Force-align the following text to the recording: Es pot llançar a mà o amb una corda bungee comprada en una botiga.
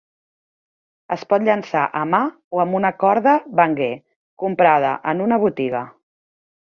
Es 1.15 1.25
pot 1.33 1.43
llançar 1.49 1.83
a 1.99 2.01
mà 2.13 2.21
o 2.59 2.63
amb 2.63 2.77
una 2.79 2.91
corda 3.03 3.35
bungee 3.61 3.93
comprada 4.45 4.99
en 5.13 5.23
una 5.27 5.39
botiga. 5.45 5.85